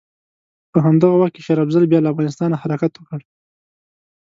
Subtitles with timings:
[0.71, 3.19] په همدغه وخت کې شېر افضل بیا له افغانستانه حرکت وکړ.